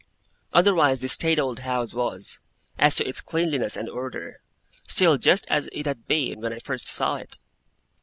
[0.51, 2.39] Otherwise the staid old house was,
[2.79, 4.41] as to its cleanliness and order,
[4.87, 7.37] still just as it had been when I first saw it.